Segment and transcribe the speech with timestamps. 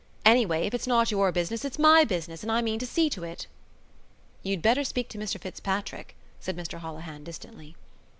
[0.25, 3.23] Anyway, if it's not your business it's my business and I mean to see to
[3.23, 3.45] it."
[4.41, 7.75] "You'd better speak to Mr Fitzpatrick," said Mr Holohan distantly.